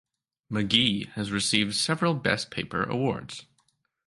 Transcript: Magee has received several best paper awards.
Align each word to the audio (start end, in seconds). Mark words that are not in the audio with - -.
Magee 0.49 1.05
has 1.11 1.31
received 1.31 1.75
several 1.75 2.15
best 2.15 2.49
paper 2.49 2.81
awards. 2.81 3.45